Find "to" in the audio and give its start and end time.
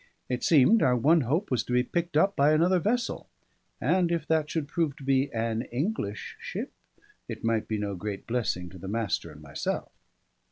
1.65-1.73, 4.95-5.03, 8.69-8.79